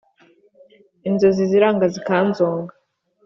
[1.07, 2.73] inzozi ziranga zikanzonga